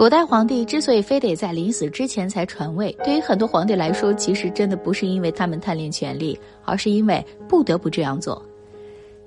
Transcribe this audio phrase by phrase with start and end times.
[0.00, 8.42] 古代皇帝之所以非得在临死之前才传位，对于很多皇帝来说，其实真的不是因为他们贪恋权力，而是因为不得不这样做。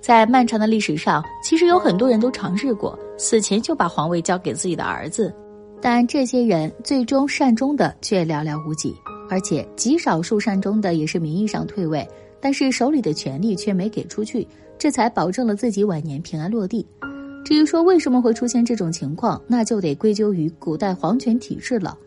[0.02, 5.32] 在漫长的历史上，其实有很多人都尝试过死前就把皇位交给自己的儿子，
[5.80, 8.96] 但这些人最终善终的却寥寥无几，
[9.30, 12.04] 而且极少数善终的也是名义上退位，
[12.42, 14.48] 但是手里的权力却没给出去，
[14.80, 16.84] 这才保证了自己晚年平安落地。
[17.44, 21.98] 至于说为什么会出现这种情况，那就得归咎于古代皇权体制了。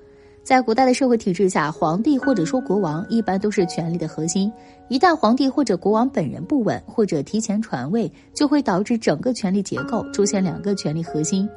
[0.43, 4.51] 在古代的社会体制下，皇帝或者说国王一般都是权力的核心。
[4.89, 11.49] 一旦皇帝或者国王本人不稳，或者提前传位，就会导致整个权力结构出现两个权力核心。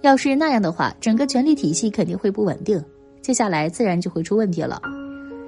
[0.00, 2.82] 要是那样的话，整个权力体系肯定会不稳定。
[3.20, 4.80] 接下来自然就会出问题了。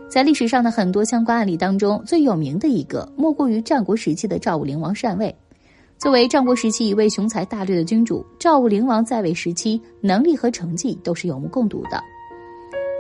[0.09, 5.35] 在历史上的很多相关案例当中，最有名的一个莫过于战国时期的赵武灵王禅位。
[5.99, 11.99] 作为战国时期一位雄才大略的君主，赵武灵王在位时期能力和成绩都是有目共睹的。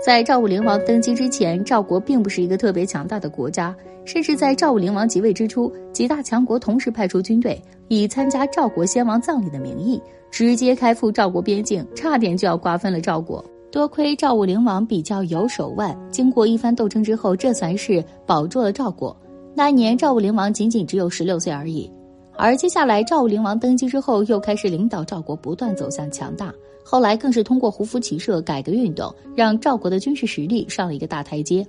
[0.05, 10.01] 在赵武灵王登基之前，赵国并不是一个特别强大的国家，甚至在赵武灵王即位之初，几大强国同时派出军队，以参加赵国先王葬礼的名义，
[10.31, 13.45] 直接开赴赵国边境，差点就要瓜分了赵国。
[13.71, 19.15] 多亏赵武灵王比较有手腕，经过一番斗争之后，这算是保住了赵国。
[19.55, 21.91] 那一年，赵武灵王仅仅只有十六岁而已。
[22.39, 26.53] 而接下来，赵武灵王登基之后，又开始领导赵国不断走向强大。
[26.85, 31.67] 后来更是通过胡服骑射改革运动，让赵国的军事实力上了一个大台阶，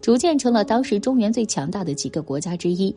[0.00, 2.94] 逐渐成了当时中原最强大的几个国家之一。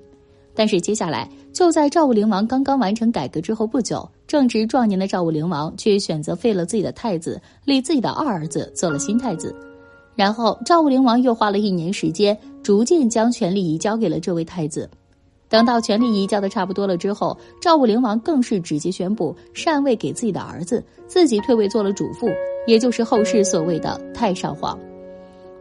[0.53, 9.55] 但是接下来，就在赵武灵王刚刚完成改革之后不久，正值壮年的赵武灵王却选择废了自己的太子，立自己的二儿子做了新太子。
[10.13, 14.87] 然后，赵武灵王又花了一年时间，逐渐将权力移交给了这位太子。
[15.53, 22.27] 等到权力移交的差不多了之后，赵武灵王更是直接宣布禅位给自己的儿子，自己退位做了主父，
[22.65, 24.75] 也就是后世所谓的太上皇。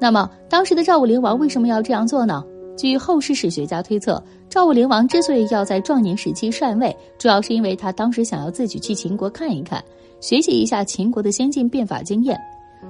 [0.01, 2.43] 那么，当时的赵武灵王为什么要这样做呢？
[2.75, 9.85] 据后世史学家推测，赵武灵王之所以要在壮年时期禅位，主要是因为他当时想要自己去秦国看一看，
[10.21, 12.41] 学习一下秦国的先进变法经验。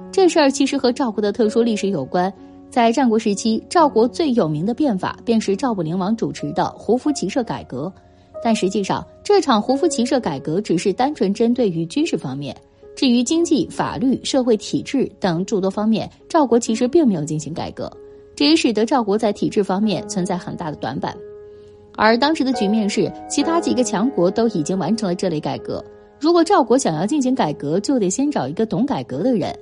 [0.09, 2.31] 这事儿其实和赵国的特殊历史有关。
[2.73, 7.93] 在战国时期，赵国最有名的变法便是赵武灵王主持的胡服骑射改革。
[8.43, 12.57] 但实际上，这场胡服骑射改革只是单纯针对于军事方面，
[12.95, 17.87] 至于经济、法律、社会体制等诸多方面，赵国其实并没有进行改革，
[18.35, 21.15] 这也使得赵国在体制方面存在很大的短板。
[21.95, 25.85] 而当时的局面是，其他几个强国都已经完成了这类改革，
[26.19, 29.55] 如果赵国想要进行改革，就得先找一个懂改革的人。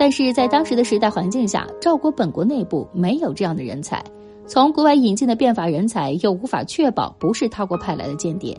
[0.00, 4.02] 但是在当时的时代环境下，赵国本国内部没有这样的人才，
[4.46, 8.58] 从国外引进的变法人才又无法确保不是他国派来的间谍，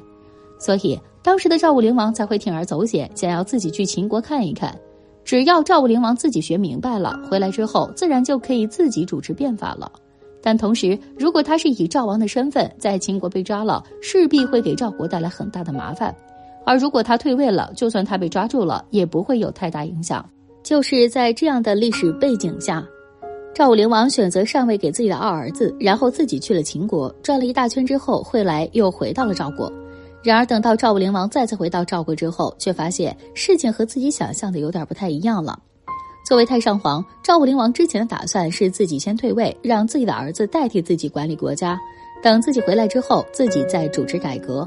[0.60, 4.78] 所以当时的赵武灵王才会铤而走险，想要自己去秦国看一看。
[5.26, 9.92] 只要赵武灵王自己学明白了，回来之后自然就可以自己主持变法了。
[10.44, 16.14] 但同时，如果他是以赵王的身份在秦国被抓了，势必会给赵国带来很大的麻烦；
[16.68, 20.24] 而如果他退位了，就算他被抓住了，也不会有太大影响。
[20.72, 22.82] 就是在这样的历史背景下，
[23.54, 29.70] 赵武灵王选择禅位给自己的二儿子，然后自己去了秦国，转了一大圈之后，回来又回到了赵国。
[30.24, 35.60] 然而，等到赵武灵王再次回到赵国之后，却发现事情和自己想象的有点不太一样了。
[36.26, 41.78] 作为太上皇，赵武灵王之前的打算是自己先退位，让自己的儿子代替自己管理国家，
[42.24, 44.66] 等自己回来之后，自己再主持改革。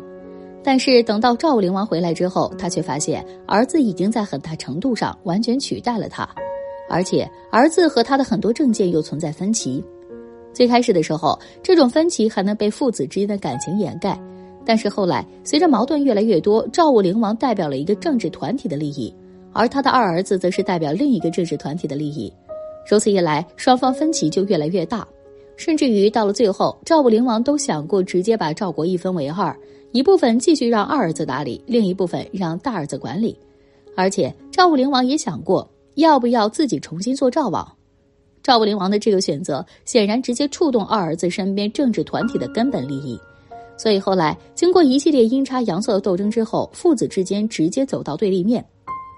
[0.66, 6.26] 但是等到赵武灵王回来之后，他却发现儿子已经在很大程度上完全取代了他，
[6.88, 9.84] 而且儿子和他的很多政见又存在分歧。
[10.54, 14.18] 最开始的时候，这种分歧还能被父子之间的感情掩盖，
[14.64, 19.14] 但是后来随着矛盾越来越多，赵武灵王代表了一个政治团体的利益，
[19.52, 22.32] 而他的二儿子则是代表另一个政治团体的利益，
[22.90, 25.06] 如此一来，双方分歧就越来越大，
[25.56, 29.54] 甚至于到了最后，赵武灵王都想过直接把赵国一分为二。
[29.94, 33.38] 一部分继续让二儿子打理，另一部分让大儿子管理，
[33.96, 37.64] 而且赵武灵王也想过要不要自己重新做赵王。
[38.42, 43.16] 赵武灵王的这个选择显然直接触动二儿子身边政治团体的根本利益，
[43.76, 48.66] 所以后来经过一系列阴差阳错的斗争之后，父子之间直接走到对立面，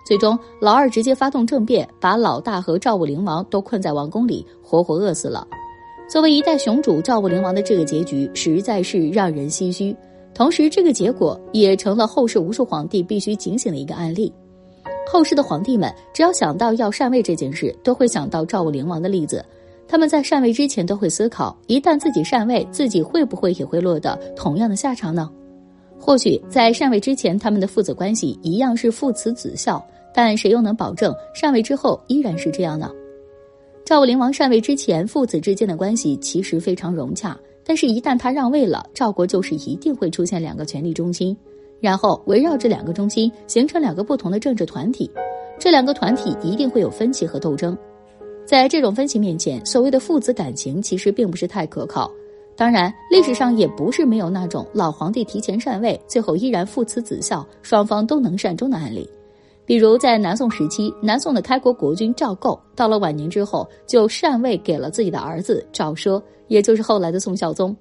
[0.06, 5.48] 最终老二直接发动政变，把老大和赵武灵王都困在王宫里，活活饿死了。
[6.06, 9.96] 作为一代雄主，赵武灵王的这个结局实在是让人唏嘘。
[10.36, 14.30] 同时，这个结果也成了后世无数皇帝必须警醒的一个案例。
[15.10, 19.42] 后世的皇帝们只要想到要禅位这件事，都会想到赵武灵王的例子。
[19.88, 25.30] 他们在禅位之前都会思考：一旦自己禅位，自己会不会也会落得同样的下场呢？
[25.98, 32.90] 或许在禅位之前，他们的父子关系一样是父慈子孝，但谁又能保证禅位之后依然是这样呢？
[33.86, 37.38] 赵武灵王禅位之前，父子之间的关系其实非常融洽，
[37.68, 41.36] 但是，一旦他让位了，赵国就是一定会出现两个权力中心，
[41.80, 45.10] 然后围绕这两个中心形成两个不同的政治团体，
[45.58, 47.76] 这两个团体一定会有分歧和斗争。
[48.46, 52.08] 在这种分歧面前，所谓的父子感情其实并不是太可靠。
[52.54, 59.10] 当然，历史上也不是没有那种老皇帝提前禅位，最后依然父慈子孝，双方都能善终的案例。
[59.66, 67.76] 比如在南宋时期，南宋的开国国君赵构到了晚年之后，就禅位给了自己的儿子赵奢，也就是后来的宋孝宗。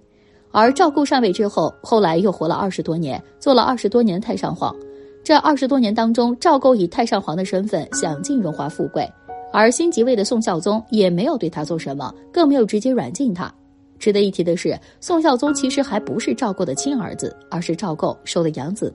[0.52, 4.76] 而赵构禅位之后，后来又活了二十多年，做了二十多年太上皇。
[5.24, 9.08] 这二十多年当中，赵构以太上皇的身份享尽荣华富贵，
[9.54, 13.54] 而新即位的宋孝宗也没有对他做什么，更没有直接软禁他。
[14.00, 18.92] 值得一提的是，宋孝宗其实还不是赵构的亲儿子，而是赵构收的养子。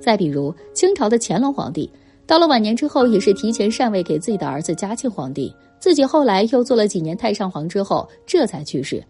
[0.00, 1.88] 再比如清朝的乾隆皇帝。
[2.30, 9.02] 到了晚年之后，也是提前禅位给自己的儿子嘉庆皇帝，自己后来又做了几年太上皇之后，这才去世。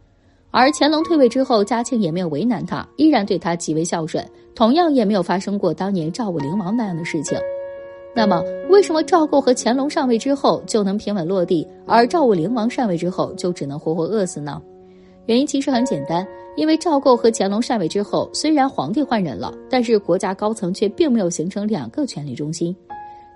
[0.50, 7.38] 而乾隆退位之后，嘉庆也没有为难他，依然对他极为孝顺，同样也没有发生过当年赵武灵王那样的事情。
[8.16, 14.62] 那么，为什么赵构和乾隆上位之后就能平稳落地，而赵武灵王上位之后就只能活活饿死呢？
[15.26, 16.26] 原因其实很简单，
[16.56, 22.74] 因为赵构和乾隆上位之后，虽然皇帝换人了，但是国家高层却并没有形成两个权力中心。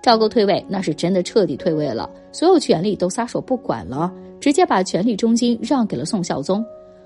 [0.05, 6.63] 赵构退位，那是真的彻底退位了，所有权力都撒手不管了，直接把权力中心让给了宋孝宗。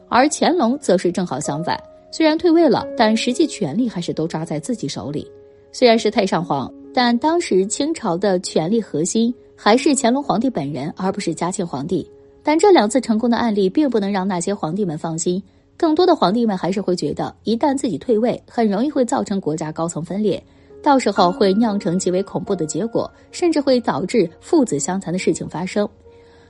[0.09, 1.81] 而乾隆则是正好相反，
[2.11, 5.25] 虽然退位了，但实际权力还是都抓在自己手里。
[5.71, 12.05] 虽然是太上皇，但当时清朝的权力核心还是乾隆皇帝本人，而不是嘉庆皇帝。
[12.43, 15.41] 但这两次成功的案例并不能让那些皇帝们放心，
[15.77, 20.43] 更多的皇帝们还是会觉得，一旦自己退位，很容易会造成国家高层分裂。
[20.81, 25.87] 到时候会酿成极为恐怖的结果，甚至会导致父子相残的事情发生。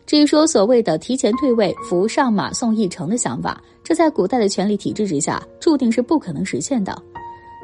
[0.05, 6.95] 至于说所谓的提前退位、扶上马送一程的想法，这在古代的权力体制之下，注定是不可能实现的。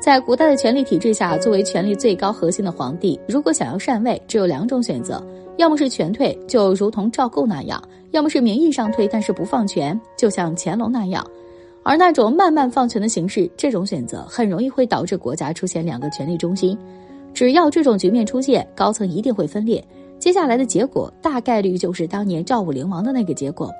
[0.02, 5.26] 在古代的权力体制下，作为权力最高核心的皇帝，如果想要禅位，只有两种选择：
[5.58, 7.82] 要么是全退，就如同赵构那样；
[8.12, 11.26] 要么是名义上退，但是不放权，就像乾隆那样。
[11.88, 16.76] 而那种慢慢放权的形式，这种选择很容易会导致国家出现两个权力中心。
[17.32, 19.86] 只要这种局面出现，高层一定会分裂。
[20.18, 23.72] 接下来的结果大概率就是当年赵武灵王的那个结果。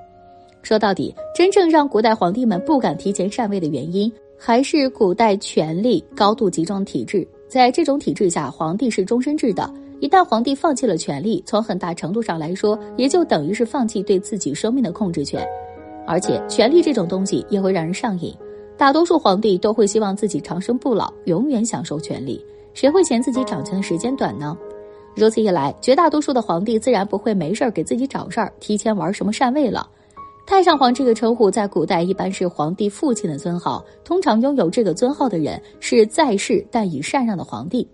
[0.62, 7.28] 说到底，真正让古代皇帝们不敢提前禅位的原因，还是古代权力高度集中体制。
[7.50, 9.68] 在这种体制下，皇帝是终身制的。
[10.00, 15.44] 一旦皇帝放弃了权力，从很大程度上来说，也就等于是放弃对自己生命的控制权。
[16.08, 18.34] 而且，权力这种东西也会让人上瘾。
[18.78, 22.44] 大多数皇帝都会希望自己长生不老，永远享受权力。
[22.74, 24.58] 谁会嫌自己掌权的时间短呢？
[25.16, 29.90] 如此一来，绝大多数的皇帝自然不会没事儿给自己找事儿，提前玩什么禅位了。
[30.46, 37.88] 太上皇这个称呼在古代一般是皇帝父亲的尊号，通常拥有这个尊号的人是在世但已禅让的皇帝。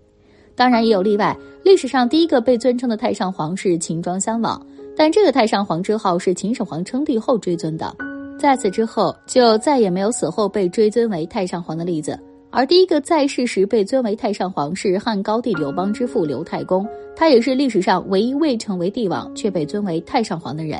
[0.54, 4.60] 当然也有例外，历史上第一个被尊称的太上皇是秦庄襄王。
[4.94, 7.94] 但这个太上皇之号是秦始皇称帝后追尊的，
[8.38, 12.18] 在此之后就再也没有死后被追尊为太上皇的例子。
[12.50, 16.86] 而第一个在世时被尊为太上皇是汉高帝刘邦之父刘太公，
[17.16, 20.78] 他也是历史上唯一未成为帝王却被尊为太上皇的人。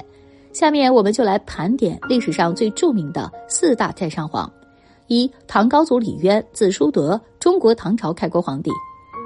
[0.53, 4.53] 下面我们就来盘点历史上最著名的四大太上皇：
[5.07, 8.71] 一、唐高祖李渊，字叔德，中国唐朝开国皇帝。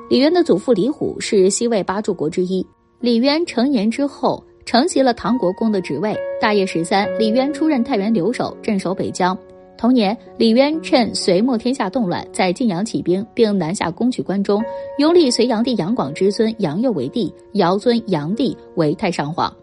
[0.08, 2.64] 李渊的祖父李虎是西魏八柱国之一。
[3.00, 4.42] 李渊成年之后。
[4.66, 6.14] 承袭了唐国公的职位。
[6.38, 9.38] 大业十三，李渊出任太原留守，镇守北疆。
[9.78, 14.62] 同年，李渊趁隋末天下动乱，在晋阳起兵，并南下攻取关中，
[14.98, 19.54] 拥立隋炀帝杨广之孙杨佑为帝，遥尊炀帝为太上皇，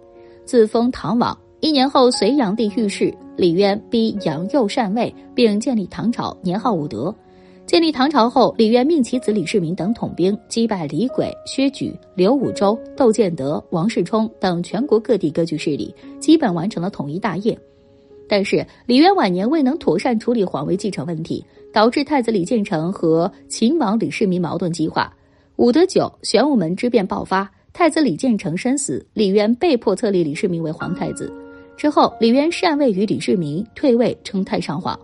[0.45, 1.37] 自封唐王。
[1.59, 7.13] 一年后，隋炀帝遇事，李渊逼杨佑禅位，并建立唐朝，年号武德。
[7.73, 17.57] 建立唐朝后，李渊命其子李世民等统兵击败李轨、薛举、刘武周、窦建德、王世充等全国各地割据势力，基本完成了统一大业。
[18.29, 25.11] 但是李渊晚年未能妥善处理皇位继承问题，导致太子李建成和秦王李世民矛盾激化。
[25.55, 31.33] 武德九，玄武门之变爆发，太子李建成身死，李渊被迫册立李世民为皇太子。
[31.75, 34.95] 之后，李渊禅位于李世民，退位称太上皇。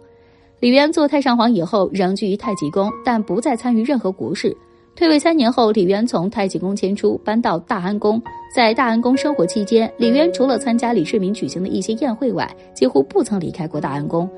[0.59, 4.55] 李渊做太上皇以后，仍居于太极宫，但不再参与任何国事。
[4.93, 8.21] 退位三年后，李渊从太极宫迁出，搬到大安宫。
[8.53, 14.29] 在大安宫生活期间，李渊除了参加李世民举行的一些宴会外，几乎不曾离开过大安宫。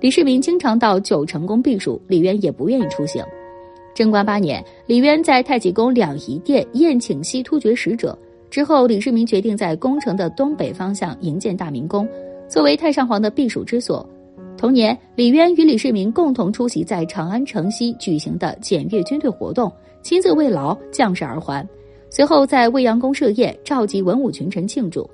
[0.00, 3.24] 李世民经常到九成宫避暑，李渊也不愿意出行。
[3.94, 8.18] 贞观八年，李渊在太极宫两仪殿宴请西突厥使者
[8.50, 12.06] 之后，李世民决定在宫城的东北方向营建大明宫，
[12.48, 14.06] 作为太上皇的避暑之所。
[14.60, 21.66] 同年，李渊与李世民共同出席在长安城西举行的检阅军队活动，亲自慰劳将士而还。
[22.10, 25.08] 随后在未央宫设宴，召集文武群臣庆祝。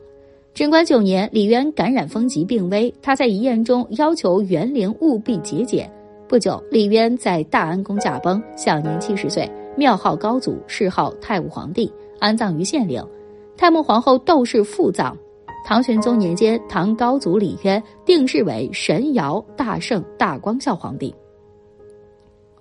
[0.52, 5.88] 贞观九年，李渊感染风疾病危，他在遗宴中要求元陵务必节俭。
[6.26, 11.88] 不久，李渊在大安宫驾崩，享年七十岁，庙号高祖，谥号太武皇帝，
[12.18, 13.00] 安葬于献陵。
[13.56, 15.16] 太穆皇后窦氏复葬。
[15.66, 21.12] 唐玄宗年间，唐高祖李渊定谥为神尧大圣大光孝皇帝。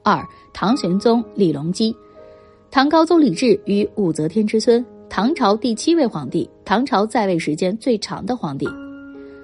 [0.01, 1.95] 二，唐玄宗李隆基。
[2.71, 8.67] 唐高宗李治与武则天之孙，唐朝第七位皇帝，唐朝在位时间最长的皇帝。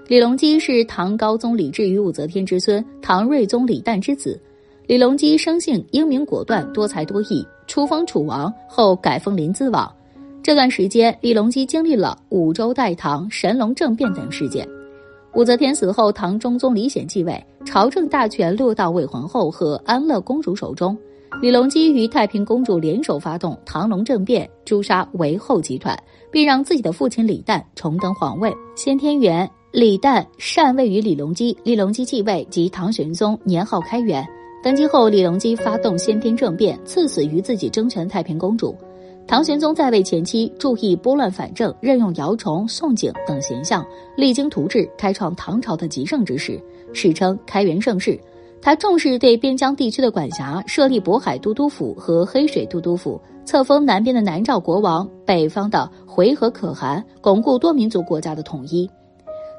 [0.07, 4.41] 李隆基是唐高宗李治与武则天之孙，唐睿宗李旦之子。
[4.87, 9.95] 李隆基生性英明果断，多才多艺，初封楚王，后改封临淄王。
[10.43, 14.67] 这段时间，李隆基经历了五周代唐、神龙政变等事件。
[15.35, 20.97] 武则天死后，唐中宗李显继位，朝政大权落到韦皇后和安乐公主手中。
[21.43, 25.95] 李隆基与太平公主联手发动唐隆政变，诛杀韦后集团，
[26.31, 28.51] 并让自己的父亲李旦重登皇位。
[28.75, 34.27] 先天元，李旦禅位于李隆基，李隆基继位即唐玄宗，年号开元。
[34.63, 38.75] 登基后，李隆基发动先天政变，赐死于自己争权太平公主。
[39.31, 43.81] 唐玄宗在位前期，注意拨乱反正，任用姚崇、宋璟等贤相，
[44.17, 46.61] 励精图治，开创唐朝的极盛之时，
[46.91, 48.19] 史称开元盛世。
[48.61, 58.85] 他重视对边疆地区的管辖，设立渤海都督府和黑水都督府，册封南边的南诏国王，北方的回纥可汗，巩固多民族国家的统一。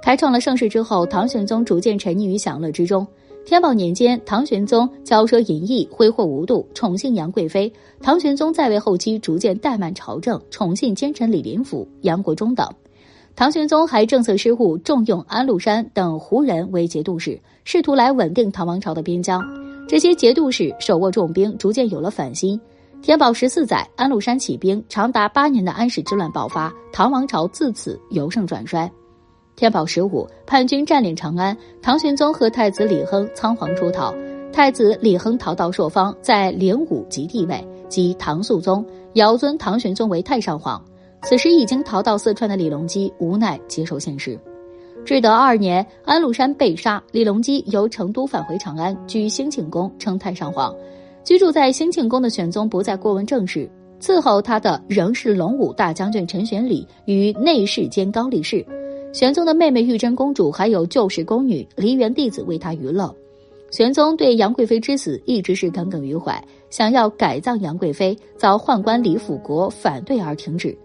[0.03, 3.07] 开创了盛世之后，唐玄宗逐渐沉溺于享乐之中。
[3.45, 7.71] 天宝年间，唐玄宗骄奢淫逸，挥霍无度，宠幸杨贵妃。
[8.01, 12.67] 唐玄宗在位后期，逐渐怠慢朝政，宠幸奸臣李林甫、杨国忠等。
[13.35, 19.43] 唐玄宗还政策失误，重用安禄山等胡人为节度使，试图来稳定唐王朝的边疆。
[19.89, 22.59] 这些节度使手握重兵，逐渐有了反心。
[23.03, 28.91] 天宝十四载，安禄山起兵，长达八年的安史之乱爆发，唐王朝自此由盛转衰。
[29.55, 34.15] 天宝十五，叛军占领长安，唐玄宗和太子李亨仓皇出逃。
[34.53, 40.83] 太子李亨逃到朔方，在灵武即帝位，即唐肃宗，遥尊唐玄宗为太上皇。
[41.23, 44.39] 此时已经逃到四川的李隆基无奈接受现实。
[45.05, 50.75] 至德二年，安禄山被杀，李隆基由成都返回长安，居兴庆宫，称太上皇。
[51.25, 58.67] 居住在兴庆宫的玄宗不再过问政事，伺候他的仍是龙武大将军陈玄礼与内侍监高力士。
[59.13, 63.15] 玄宗的妹妹玉真公主还有旧时宫女梨园弟子为他娱乐。
[63.71, 70.77] 玄宗对杨贵妃之死一直是耿耿于怀，想要改葬杨贵妃，遭宦官李辅国反对而停止。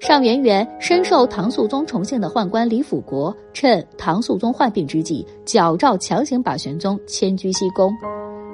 [0.00, 7.92] 上元元，深受唐肃宗宠幸的宦官李辅国，趁唐肃宗患病之际，矫诏强行把玄宗迁居西宫。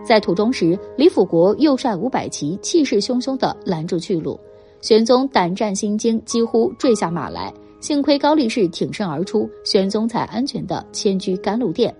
[0.04, 4.38] 在途中时，李辅国又率五百骑，气势汹汹地拦住去路，
[4.82, 7.52] 玄宗胆战心惊，几乎坠下马来。
[7.80, 11.94] 幸亏高力士挺身而出，玄宗才安全的迁居甘露殿。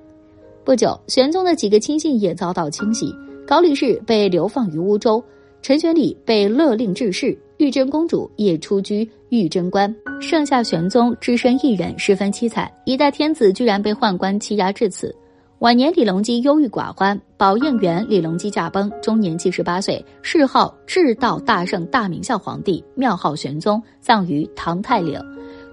[0.64, 3.14] 不久，玄宗的几个亲信也遭到清洗，
[3.47, 5.23] 高力士被流放于乌州，
[5.62, 12.70] 陈玄礼被勒令致仕，玉真公主也出居玉真观，剩下玄宗只身一人，十分凄惨。
[12.85, 15.14] 一代天子居然被宦官欺压至此。
[15.61, 25.18] 晚年，李隆基忧郁寡欢，宝应元李隆基驾崩，终年七十八岁，谥号至道大圣大明孝皇帝，庙号玄宗，葬于唐太陵。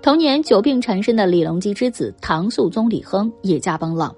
[0.05, 4.15] 同年久病缠身的李隆基之子唐肃宗李亨也驾崩了。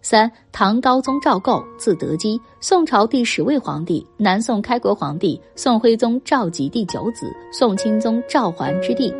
[0.00, 9.14] 三唐高宗赵构，字德基，宋朝第十位皇帝，南宋开国皇帝，宋徽宗赵佶第九子，宋钦宗赵桓之弟。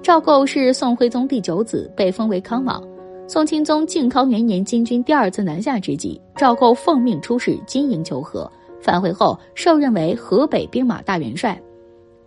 [0.00, 2.80] 赵构是宋徽宗第九子，被封为康王。
[3.26, 8.48] 宋钦宗靖康元年金军第二次南下之际，赵构奉命出使金营求和，
[8.80, 11.60] 返回后受任为河北兵马大元帅。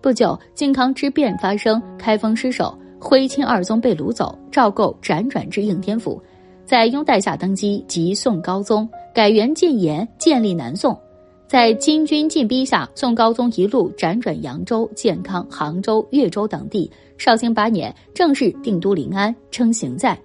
[0.02, 2.78] 不久，靖康之变发生，开封失守。
[3.08, 6.20] 徽钦二宗被掳走，赵构辗转至应天府，
[6.66, 11.00] 在拥戴下登基，即宋高宗，改元建炎，建立南宋。
[11.48, 16.92] 在金军进逼下，宋高宗一路辗转扬州、建康、杭州、越州等地。
[17.20, 20.20] 绍兴八年，正式定都临安，称行在。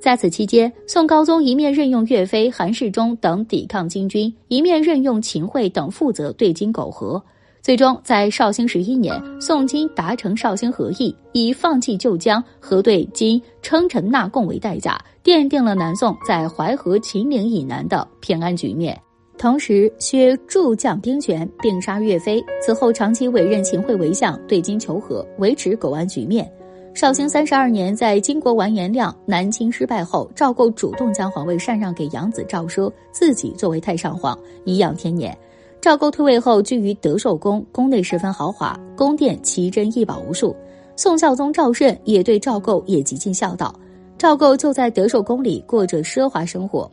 [0.00, 7.20] 在此期间，宋高宗一面任用岳飞、韩世忠等抵抗金军，一面任用秦桧等负责对金苟合。
[7.62, 19.00] 最终，在绍兴十一年，宋金达成绍兴和议，以放弃旧疆和对金称臣纳贡为代价，奠定了南宋在淮河秦岭以南的平安局面。
[19.38, 22.44] 同时削助将兵权，并杀岳飞。
[22.60, 26.50] 此后长期委任秦桧为相，对金求和，维持苟安局面。
[26.94, 35.36] 绍兴三十二年，在金国完颜亮南侵失败后，赵构主动将皇位禅让给养子赵奢，自己作为太上皇，颐养天年。
[35.82, 40.54] 赵构退位后，居于德寿宫，宫内十分豪华，宫殿奇珍异宝无数。
[40.94, 43.74] 宋孝宗赵慎也对赵构也极尽孝道，
[44.16, 46.88] 赵构就在德寿宫里过着奢华生活。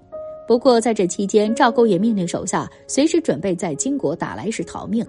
[0.48, 5.06] 不过在这期间，赵构也命令手下随时准备在金国打来时逃命。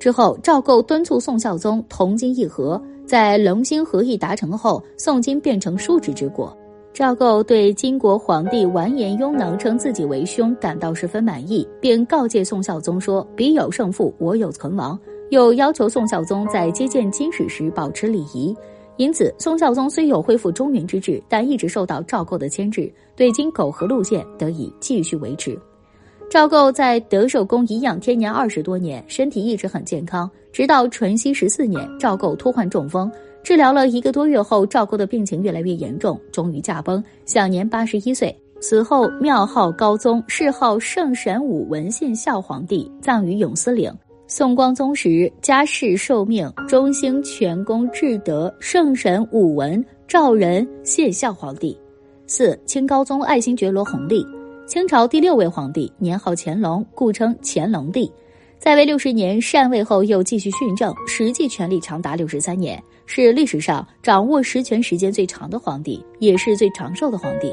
[0.00, 6.56] 之后，赵构敦促宋孝宗同金议和，在龙兴和议达成后，宋金变成叔侄之国。
[6.94, 14.96] 赵构对金国皇帝完颜雍能称自己为兄感到十分满意，并告诫宋孝宗说：“彼有胜负，我有存亡。”
[15.30, 18.54] 又要求宋孝宗在接见金使时保持礼仪。
[18.96, 25.58] 因此，宋孝宗虽有恢复中原之志，但一直受到赵构的牵制，对金苟合路线得以继续维持。
[26.30, 30.30] 赵构在德寿宫颐养天年二十多年，身体一直很健康。
[30.52, 33.10] 直到淳熙十四年，赵构突患中风。
[33.44, 38.34] 治疗了一个多月后，赵构的病情越来越严重，终于驾崩，享年八十一岁。
[38.58, 43.92] 死后庙号高宗，谥号圣神武文献孝皇帝，葬于永思陵。
[44.26, 51.78] 宋光宗时，加谥受命，中兴全功至德圣神武文赵仁献孝皇帝。
[52.26, 54.26] 四清高宗爱新觉罗弘历，
[54.66, 58.10] 清朝第六位皇帝，年号乾隆，故称乾隆帝。
[58.58, 62.82] 在位六十年，禅位后又继续训政，实际权力长达六十三年。
[63.06, 67.52] 是历史上掌握实权时间最长的皇帝，也是最长寿的皇帝。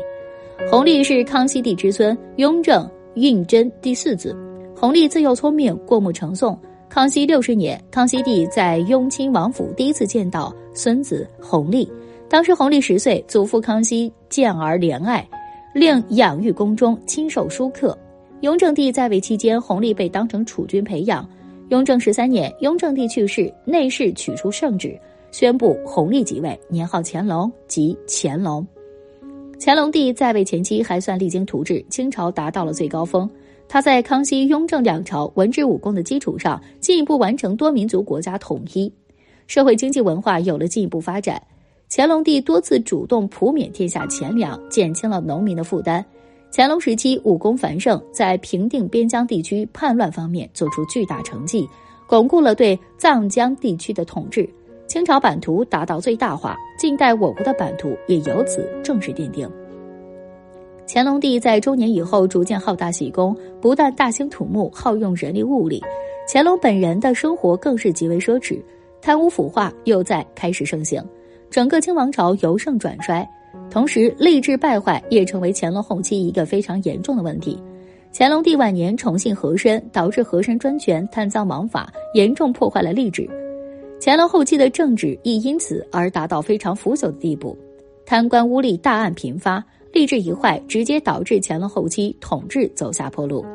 [0.70, 4.34] 弘历是康熙帝之孙，雍正、胤禛第四子。
[4.74, 6.58] 弘历自幼聪明，过目成诵。
[6.88, 11.92] 康熙六十年，康熙帝在雍亲王府第一次见到孙子弘历。
[12.30, 15.28] 当时弘历十岁，祖父康熙见而怜爱，
[15.74, 17.98] 令养育宫中，亲授书课。
[18.42, 21.28] 雍正帝在位期间，弘历被当成储君培养。
[21.70, 25.00] 雍正十三年，雍正帝去世，内侍取出圣旨。
[25.30, 28.66] 宣布弘历即位，年号乾隆，即乾隆。
[29.60, 33.30] 乾隆帝在位前期还算励精图治，清朝达到了最高峰。
[33.68, 38.92] 他在康熙、雍正两朝文治武功的基础上，进一步完成多民族国家统一，
[39.46, 41.40] 社会经济文化有了进一步发展。
[41.92, 46.04] 乾隆帝多次主动普免天下钱粮，减轻了农民的负担。
[46.54, 51.66] 乾隆时期武功繁盛，在平定边疆地区叛乱方面做出巨大成绩，
[52.08, 54.48] 巩固了对藏江地区的统治。
[54.86, 59.50] 清朝版图达到最大化，近代我国的版图也由此正式奠定。
[60.86, 65.82] 乾隆帝在中年以后逐渐好大喜功，不但大兴土木，好用人力物力，
[66.28, 68.62] 乾隆本人的生活更是极为奢侈，
[69.02, 71.02] 贪污腐化又在开始盛行，
[71.50, 73.26] 整个清王朝由盛转衰，
[73.70, 77.62] 同时吏治败坏也成为乾隆后期一个非常严重的问题。
[78.14, 83.30] 乾隆帝晚年宠信和珅，导致和珅专权、贪赃枉法，严重破坏了吏治。
[84.02, 87.58] 乾隆后期的政治亦因此而达到非常腐朽的地步，
[88.06, 93.46] 贪官污吏大案频发，吏治一坏，直接导致乾隆后期统治走下坡路。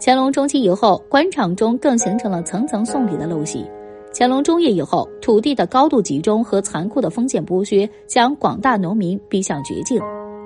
[0.00, 3.64] 乾隆中期以后，官场中更形成了层层送礼的陋习。
[4.12, 10.00] 乾隆中叶以后，土地的高度集中和残酷的封建剥削，将广大农民逼向绝境。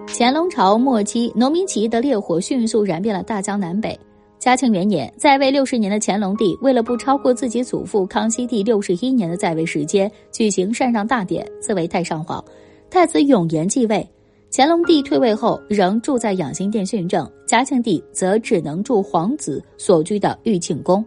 [0.09, 3.99] 乾隆朝末期，农民起义的烈火迅速燃遍了大江南北。
[4.39, 12.45] 嘉庆元年，在位六十年的乾隆帝，为了不超过自己祖父康熙帝六十一年的在位时间，举行禅让大典，自为太上皇。
[12.91, 14.07] 太子永琰继位。
[14.51, 17.27] 乾隆帝退位后，仍住在养心殿训政。
[17.47, 21.03] 嘉庆帝则只能住皇子所居的玉庆宫。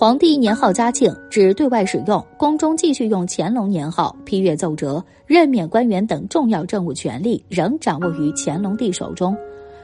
[0.00, 9.36] 皇帝年号嘉庆，只对外使用，宫中继续用乾隆年号，批阅奏折、任免官员等重要政务权力，仍掌握于乾隆帝手中。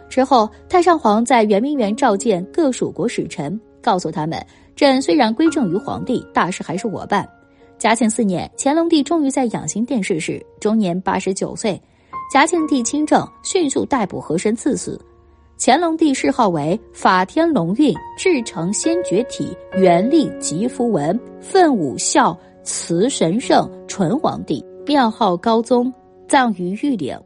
[0.09, 4.41] 之后，太上皇在圆明园召见各属国使臣，告诉他们
[4.77, 7.29] ：“朕虽然归政于皇帝，大事还是我办。”
[7.77, 11.83] 嘉庆四年，乾隆帝终于在养心殿逝世，终年八十九岁。
[12.33, 14.97] 嘉庆帝亲政，迅速逮捕和珅赐死。
[15.57, 25.93] 乾隆帝谥号为法天龙运至诚先觉体元历吉福文奋武孝慈神圣纯皇帝，庙号高宗，
[26.29, 27.17] 葬于玉陵。